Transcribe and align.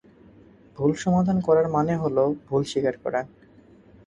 ভুল 0.77 0.91
সমাধান 0.95 1.37
করার 1.39 1.67
মানে 1.69 1.93
হলো, 1.95 2.23
ভুল 2.47 2.61
স্বীকার 2.63 2.95
করা। 3.03 3.21